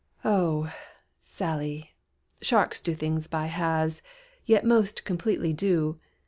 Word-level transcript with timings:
"Oh! 0.25 0.73
Sally, 1.21 1.91
sharks 2.41 2.81
do 2.81 2.95
things 2.95 3.27
by 3.27 3.45
halves, 3.45 4.01
Yet 4.47 4.65
most 4.65 5.03
completely 5.05 5.53
do! 5.53 5.99